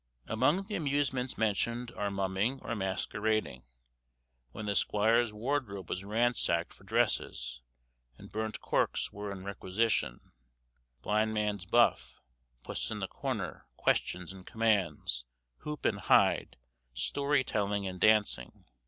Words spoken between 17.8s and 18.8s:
and dancing.